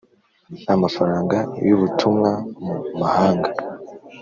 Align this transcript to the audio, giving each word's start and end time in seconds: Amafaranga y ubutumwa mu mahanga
Amafaranga 0.73 1.37
y 1.67 1.69
ubutumwa 1.75 2.31
mu 2.63 2.75
mahanga 2.99 3.49